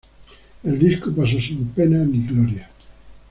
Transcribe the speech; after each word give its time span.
El 0.63 0.79
disco 0.79 1.11
pasó 1.13 1.39
sin 1.39 1.63
pena 1.67 1.99
ni 2.03 2.25
gloria. 2.25 2.67